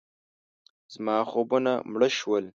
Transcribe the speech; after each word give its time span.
زما 0.93 1.17
خوبونه 1.29 1.73
مړه 1.91 2.09
شول. 2.17 2.45